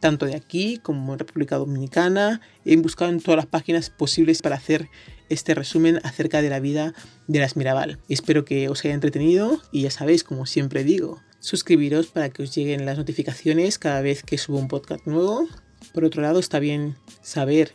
tanto 0.00 0.26
de 0.26 0.36
aquí 0.36 0.78
como 0.78 1.12
en 1.12 1.18
República 1.18 1.56
Dominicana. 1.56 2.40
He 2.64 2.76
buscado 2.76 3.10
en 3.10 3.20
todas 3.20 3.36
las 3.36 3.46
páginas 3.46 3.90
posibles 3.90 4.42
para 4.42 4.56
hacer 4.56 4.88
este 5.28 5.54
resumen 5.54 6.00
acerca 6.02 6.42
de 6.42 6.50
la 6.50 6.60
vida 6.60 6.94
de 7.28 7.38
las 7.40 7.56
Mirabal. 7.56 7.98
Espero 8.08 8.44
que 8.44 8.68
os 8.68 8.84
haya 8.84 8.94
entretenido 8.94 9.60
y 9.72 9.82
ya 9.82 9.90
sabéis, 9.90 10.24
como 10.24 10.46
siempre 10.46 10.84
digo, 10.84 11.20
suscribiros 11.40 12.06
para 12.06 12.30
que 12.30 12.42
os 12.42 12.54
lleguen 12.54 12.86
las 12.86 12.98
notificaciones 12.98 13.78
cada 13.78 14.00
vez 14.00 14.22
que 14.22 14.38
subo 14.38 14.58
un 14.58 14.68
podcast 14.68 15.06
nuevo 15.06 15.48
por 15.92 16.04
otro 16.04 16.22
lado, 16.22 16.38
está 16.38 16.58
bien 16.58 16.96
saber 17.20 17.72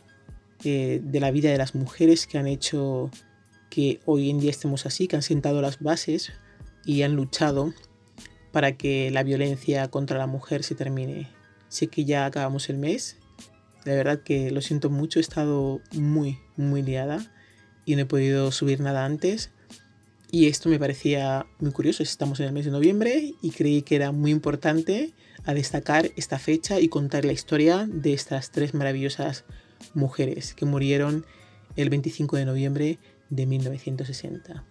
eh, 0.64 1.00
de 1.02 1.20
la 1.20 1.30
vida 1.30 1.50
de 1.50 1.58
las 1.58 1.74
mujeres 1.74 2.26
que 2.26 2.38
han 2.38 2.46
hecho 2.46 3.10
que 3.76 4.00
hoy 4.06 4.30
en 4.30 4.40
día 4.40 4.48
estemos 4.48 4.86
así, 4.86 5.06
que 5.06 5.16
han 5.16 5.22
sentado 5.22 5.60
las 5.60 5.80
bases 5.80 6.32
y 6.86 7.02
han 7.02 7.14
luchado 7.14 7.74
para 8.50 8.78
que 8.78 9.10
la 9.10 9.22
violencia 9.22 9.86
contra 9.88 10.16
la 10.16 10.26
mujer 10.26 10.64
se 10.64 10.74
termine. 10.74 11.28
Sé 11.68 11.88
que 11.88 12.06
ya 12.06 12.24
acabamos 12.24 12.70
el 12.70 12.78
mes, 12.78 13.18
de 13.84 13.94
verdad 13.94 14.22
que 14.22 14.50
lo 14.50 14.62
siento 14.62 14.88
mucho, 14.88 15.18
he 15.18 15.20
estado 15.20 15.82
muy, 15.92 16.38
muy 16.56 16.80
liada 16.80 17.30
y 17.84 17.96
no 17.96 18.00
he 18.00 18.06
podido 18.06 18.50
subir 18.50 18.80
nada 18.80 19.04
antes. 19.04 19.50
Y 20.30 20.46
esto 20.46 20.70
me 20.70 20.78
parecía 20.78 21.44
muy 21.58 21.72
curioso, 21.72 22.02
estamos 22.02 22.40
en 22.40 22.46
el 22.46 22.52
mes 22.54 22.64
de 22.64 22.70
noviembre 22.70 23.34
y 23.42 23.50
creí 23.50 23.82
que 23.82 23.96
era 23.96 24.10
muy 24.10 24.30
importante 24.30 25.12
a 25.44 25.52
destacar 25.52 26.12
esta 26.16 26.38
fecha 26.38 26.80
y 26.80 26.88
contar 26.88 27.26
la 27.26 27.34
historia 27.34 27.86
de 27.86 28.14
estas 28.14 28.52
tres 28.52 28.72
maravillosas 28.72 29.44
mujeres 29.92 30.54
que 30.54 30.64
murieron 30.64 31.26
el 31.76 31.90
25 31.90 32.36
de 32.36 32.46
noviembre 32.46 32.98
de 33.30 33.46
1960. 33.46 34.64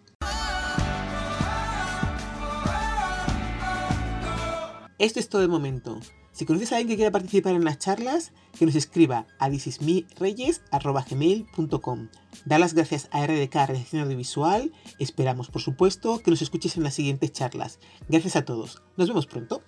Esto 4.98 5.20
es 5.20 5.28
todo 5.28 5.42
el 5.42 5.50
momento. 5.50 6.00
Si 6.32 6.46
conoces 6.46 6.72
a 6.72 6.78
alguien 6.78 6.88
que 6.90 6.96
quiera 6.96 7.12
participar 7.12 7.54
en 7.54 7.64
las 7.64 7.78
charlas, 7.80 8.32
que 8.58 8.66
nos 8.66 8.76
escriba 8.76 9.28
a 9.40 9.50
thisismireyes.com. 9.50 12.10
Da 12.46 12.60
las 12.60 12.74
gracias 12.74 13.08
a 13.12 13.26
RDK 13.26 13.54
Realización 13.54 14.04
Audiovisual. 14.04 14.74
Esperamos, 15.00 15.50
por 15.50 15.62
supuesto, 15.62 16.20
que 16.20 16.32
nos 16.32 16.42
escuches 16.42 16.76
en 16.76 16.84
las 16.84 16.94
siguientes 16.94 17.32
charlas. 17.32 17.80
Gracias 18.10 18.36
a 18.36 18.44
todos. 18.44 18.84
Nos 18.98 19.08
vemos 19.08 19.28
pronto. 19.28 19.62